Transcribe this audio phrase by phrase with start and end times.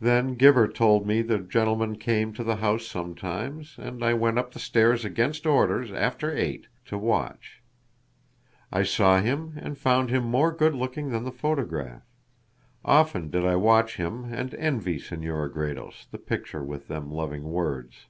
[0.00, 4.50] Then Gibber told me the gentleman came to the house sometimes, and I went up
[4.50, 7.62] the stairs against orders after eight to watch.
[8.72, 12.02] I saw him and found him more good looking than the photograph.
[12.84, 18.06] Often did I watch him and envy Senora Gredos the picture with them loving words.